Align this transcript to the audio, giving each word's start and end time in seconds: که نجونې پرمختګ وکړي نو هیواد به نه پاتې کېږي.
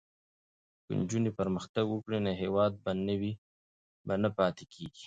که 0.83 0.91
نجونې 0.99 1.31
پرمختګ 1.39 1.85
وکړي 1.89 2.19
نو 2.25 2.31
هیواد 2.41 2.71
به 4.05 4.13
نه 4.23 4.29
پاتې 4.37 4.63
کېږي. 4.73 4.99